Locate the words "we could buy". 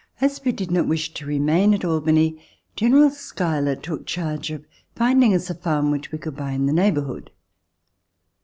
6.11-6.53